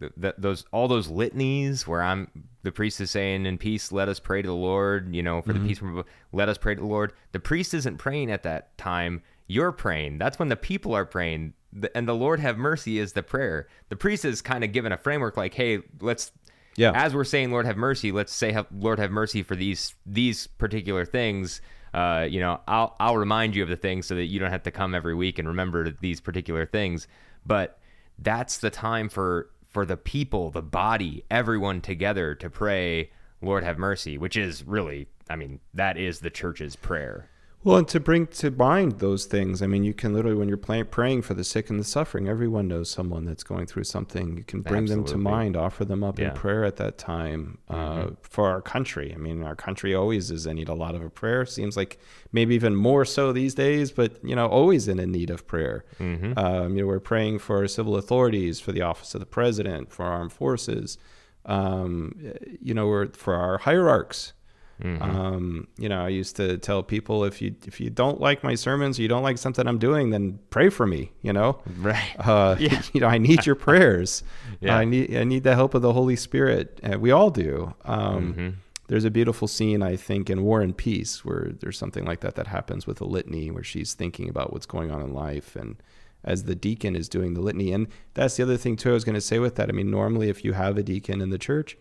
[0.01, 2.31] th- th- those all those litanies where I'm
[2.63, 5.53] the priest is saying in peace, let us pray to the Lord, you know, for
[5.53, 7.13] the peace from let us pray to the Lord.
[7.33, 9.23] The priest isn't praying at that time.
[9.49, 10.19] You're praying.
[10.19, 11.55] That's when the people are praying.
[11.73, 13.69] The- And the Lord have mercy is the prayer.
[13.91, 16.33] The priest is kind of given a framework like, hey, let's
[16.77, 16.93] Yeah.
[16.95, 20.47] as we're saying lord have mercy let's say have, lord have mercy for these these
[20.47, 21.61] particular things.
[21.95, 24.63] Uh, you know i'll i'll remind you of the things so that you don't have
[24.65, 27.09] to come every week and remember these particular things.
[27.47, 27.79] But
[28.19, 33.11] that's the time for for the people the body everyone together to pray
[33.43, 37.29] lord have mercy which is really i mean that is the church's prayer
[37.67, 40.57] Well, and to bring to mind those things, I mean, you can literally, when you're
[40.57, 44.37] play, praying for the sick and the suffering, everyone knows someone that's going through something.
[44.37, 46.29] You can bring them to mind, offer them up Yeah.
[46.29, 49.13] in prayer at that time uh, for our country.
[49.13, 51.45] I mean, our country always is in need a lot of a prayer.
[51.45, 51.99] Seems like
[52.31, 55.85] maybe even more so these days, but, you know, always in a need of prayer.
[55.99, 60.05] Um, you know, we're praying for civil authorities, for the office of the president, for
[60.05, 60.99] armed forces,
[61.47, 62.15] um,
[62.61, 64.35] you know, we're for our hierarchs.
[64.83, 68.55] Um, you know, I used to tell people if you if you don't like my
[68.55, 71.13] sermons, you don't like something I'm doing, then pray for me.
[71.23, 72.83] You know, right uh, Yeah.
[72.93, 74.23] you know, I need your prayers.
[74.61, 74.79] Yeah.
[74.79, 76.81] I need I need the help of the Holy Spirit.
[76.83, 77.75] Uh, we all do.
[77.85, 78.49] Um, Mm-hmm.
[78.89, 82.37] There's a beautiful scene I think in War and Peace where there's something like that
[82.37, 85.77] that happens with a litany where she's thinking about what's going on in life and
[86.25, 89.05] as the deacon is doing the litany and that's the other thing too I was
[89.05, 91.39] going to say with that I mean normally if you have a deacon in the
[91.39, 91.77] church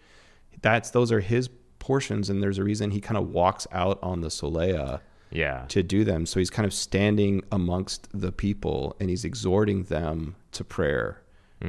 [0.62, 1.48] that's those are his
[1.86, 5.84] portions and there's a reason he kind of walks out on the solea yeah to
[5.84, 6.26] do them.
[6.26, 11.22] So he's kind of standing amongst the people and he's exhorting them to prayer,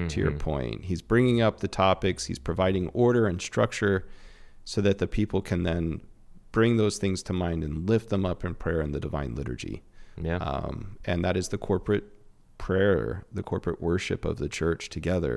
[0.08, 0.84] to your point.
[0.84, 4.06] He's bringing up the topics, he's providing order and structure
[4.64, 6.00] so that the people can then
[6.52, 9.82] bring those things to mind and lift them up in prayer in the divine liturgy.
[10.28, 12.04] yeah Um, and that is the corporate
[12.58, 15.36] prayer, the corporate worship of the church together.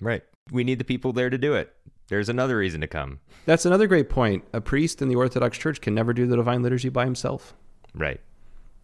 [0.00, 1.68] right we need the people there to do it
[2.10, 4.44] there's another reason to come That's another great point.
[4.52, 7.54] A priest in the Orthodox Church can never do the divine liturgy by himself.
[7.94, 8.20] right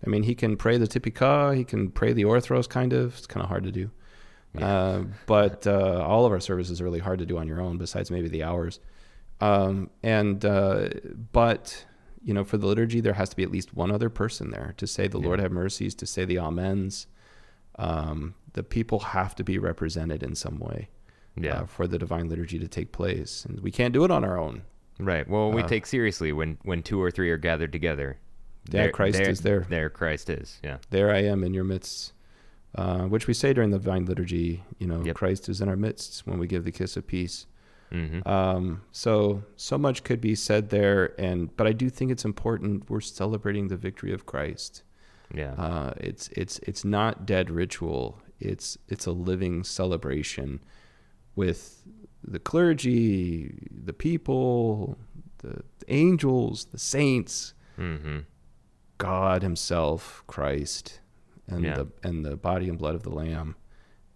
[0.05, 3.17] I mean, he can pray the Typika, he can pray the Orthros, kind of.
[3.17, 3.91] It's kind of hard to do.
[4.59, 7.77] Uh, but uh, all of our services are really hard to do on your own,
[7.77, 8.81] besides maybe the hours.
[9.41, 10.89] Um, and uh,
[11.33, 11.85] but
[12.23, 14.75] you know, for the liturgy, there has to be at least one other person there
[14.79, 17.07] to say the Lord have mercies, to say the amens.
[17.79, 20.89] Um, the people have to be represented in some way
[21.37, 24.25] yeah uh, for the divine liturgy to take place, and we can't do it on
[24.25, 24.63] our own.
[24.99, 25.29] Right.
[25.29, 28.19] Well, we Uh, take seriously when when two or three are gathered together.
[28.71, 29.67] Yeah, Christ is there.
[29.69, 30.59] There, Christ is.
[30.65, 30.79] Yeah.
[30.91, 32.13] there I am in your midst.
[32.75, 35.17] Uh, which we say during the divine liturgy, you know, Yep.
[35.17, 37.47] Christ is in our midst when we give the kiss of peace.
[37.93, 42.25] hmm Um, so so much could be said there, and but I do think it's
[42.25, 42.91] important.
[42.91, 44.83] We're celebrating the victory of Christ.
[45.35, 45.53] Yeah.
[45.53, 48.21] Uh, it's it's it's not dead ritual.
[48.41, 50.61] It's it's a living celebration
[51.37, 51.83] with
[52.25, 54.99] the clergy, the people,
[55.39, 58.21] the angels, the saints, hmm
[58.99, 61.01] God Himself, Christ,
[61.47, 61.75] and Yeah.
[61.75, 63.55] the and the body and blood of the Lamb,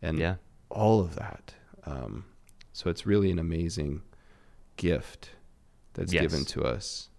[0.01, 0.37] and Yeah.
[0.71, 1.55] all of that.
[1.85, 2.25] Um,
[2.73, 4.01] so it's really an amazing
[4.77, 5.31] gift
[5.93, 6.23] that's Yes.
[6.23, 7.11] given to us.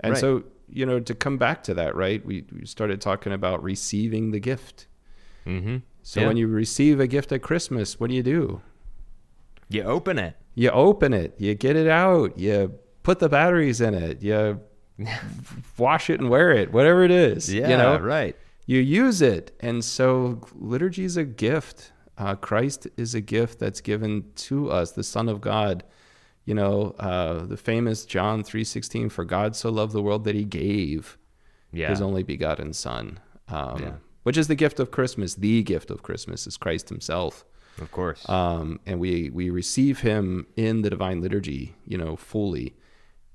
[0.00, 0.20] And Right.
[0.20, 2.24] so, you know, to come back to that, right?
[2.24, 4.86] We, we started talking about receiving the gift.
[5.44, 6.26] hmm So Yeah.
[6.26, 8.60] when you receive a gift at Christmas, what do you do?
[9.68, 10.36] You open it.
[10.54, 14.60] You open it, you get it out, you put the batteries in it, you
[15.78, 17.52] wash it and wear it, whatever it is.
[17.52, 17.68] Yeah.
[17.68, 18.36] you know, Right.
[18.66, 19.54] you use it.
[19.60, 21.92] And so liturgy is a gift.
[22.16, 25.84] Uh, Christ is a gift that's given to us, the Son of God.
[26.46, 30.44] You know, uh, the famous John 3.16, for God so loved the world that he
[30.44, 31.18] gave
[31.72, 31.90] Yeah.
[31.90, 33.92] his only begotten son, um, Yeah.
[34.22, 35.34] which is the gift of Christmas.
[35.34, 37.44] The gift of Christmas is Christ himself.
[37.80, 38.26] Of course.
[38.28, 42.74] Um, and we we receive Him in the divine liturgy, you know, fully.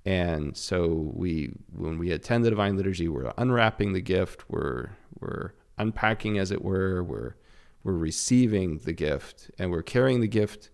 [0.06, 4.50] And so we when we attend the divine liturgy, we're unwrapping the gift.
[4.50, 4.90] We're
[5.20, 7.04] we're unpacking, as it were.
[7.04, 7.36] We're
[7.84, 10.70] we're receiving the gift, and we're carrying the gift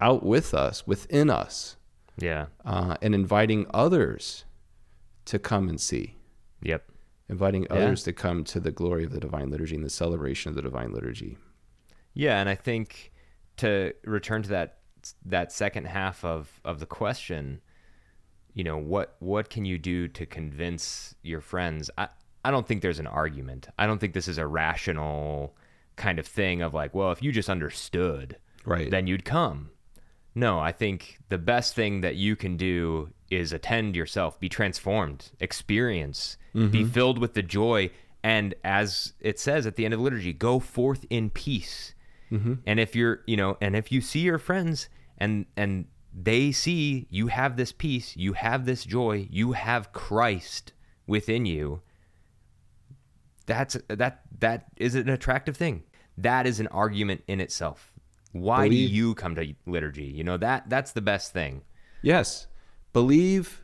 [0.00, 1.76] out with us, within us,
[2.18, 2.46] yeah.
[2.64, 4.44] uh, and inviting others
[5.26, 6.16] to come and see
[6.62, 6.84] Yep.
[7.28, 7.74] inviting Yeah.
[7.76, 10.62] others to come to the glory of the divine liturgy and the celebration of the
[10.62, 11.36] divine liturgy.
[12.16, 13.12] Yeah, and I think
[13.58, 14.78] to return to that
[15.24, 17.60] that second half of of the question,
[18.54, 21.90] you know, what what can you do to convince your friends?
[21.96, 22.08] I
[22.42, 23.68] I don't think there's an argument.
[23.78, 25.56] I don't think this is a rational
[25.96, 28.90] kind of thing of like, well, if you just understood, Right.
[28.90, 29.70] then you'd come.
[30.34, 35.30] No, I think the best thing that you can do is attend yourself, be transformed,
[35.40, 36.88] experience, be mm-hmm.
[36.88, 37.90] filled with the joy,
[38.22, 41.94] and as it says at the end of the liturgy, go forth in peace.
[42.30, 47.06] And if you're, you know, and if you see your friends and and they see
[47.10, 50.72] you have this peace, you have this joy, you have Christ
[51.06, 51.82] within you,
[53.46, 55.84] that's that that is an attractive thing.
[56.18, 57.92] That is an argument in itself.
[58.32, 60.04] Why Believe- do you come to liturgy?
[60.04, 61.62] You know that that's the best thing.
[62.02, 62.46] Yes.
[62.92, 63.62] Believe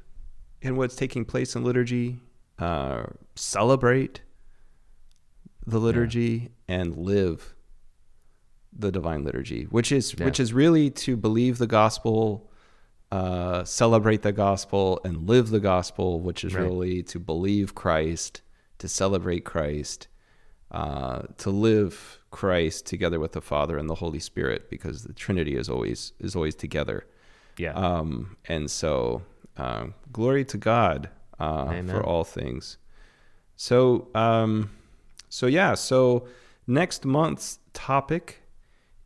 [0.60, 2.20] in what's taking place in liturgy,
[2.58, 3.04] uh,
[3.34, 4.22] celebrate
[5.66, 7.54] the liturgy, and live
[8.76, 10.24] the divine liturgy, which is Yeah.
[10.24, 12.50] which is really to believe the gospel,
[13.10, 16.62] uh, celebrate the gospel, and live the gospel, which is Right.
[16.64, 18.40] really to believe Christ,
[18.78, 20.08] to celebrate Christ,
[20.70, 25.56] uh, to live Christ together with the Father and the Holy Spirit, because the Trinity
[25.56, 27.04] is always is always together.
[27.58, 27.74] Yeah.
[27.74, 29.22] Um, and so,
[29.58, 32.78] um, glory to God uh, for all things.
[33.56, 34.70] So, um,
[35.28, 35.74] so yeah.
[35.74, 36.26] So
[36.66, 38.41] next month's topic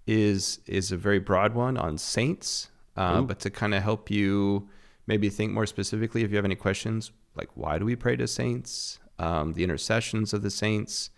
[0.07, 2.71] is is a very broad one on saints.
[2.97, 4.69] Uh, but to kind of help you
[5.07, 8.27] maybe think more specifically, if you have any questions, like why do we pray to
[8.27, 11.11] saints, um, the intercessions of the saints,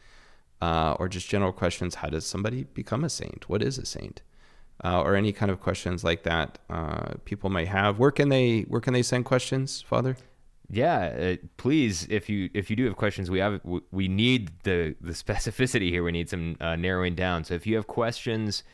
[0.61, 3.49] uh, or just general questions, how does somebody become a saint?
[3.49, 4.23] What is a saint?
[4.85, 7.99] uh, or any kind of questions like that uh, people may have.
[7.99, 10.17] Where can they where can they send questions, Father?
[10.71, 13.61] Yeah, uh, please, if you if you do have questions, we have
[13.91, 16.05] we need the the specificity here.
[16.05, 17.45] We need some uh, narrowing down.
[17.45, 18.65] So if you have questions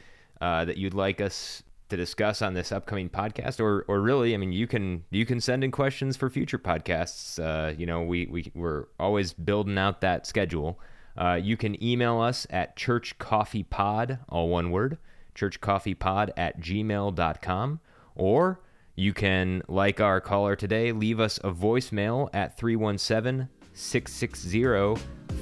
[0.41, 4.39] uh, that you'd like us to discuss on this upcoming podcast, or or really, I
[4.39, 7.39] mean, you can you can send in questions for future podcasts.
[7.39, 10.81] Uh, you know, we we we're always building out that schedule.
[11.17, 14.99] Uh, you can email us at churchcoffeepod, all one word,
[15.37, 17.81] churchcoffeepod at gmail.com,
[18.17, 18.61] or
[18.97, 24.95] you can, like our caller today, leave us a voicemail at 317 660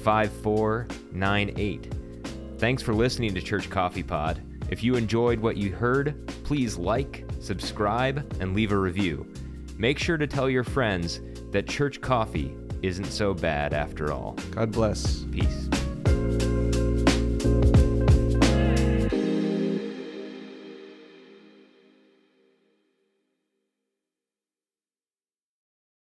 [0.03, 1.93] 5498.
[2.57, 4.41] Thanks for listening to Church Coffee Pod.
[4.69, 9.31] If you enjoyed what you heard, please like, subscribe, and leave a review.
[9.77, 14.35] Make sure to tell your friends that church coffee isn't so bad after all.
[14.51, 15.23] God bless.
[15.25, 15.69] Peace.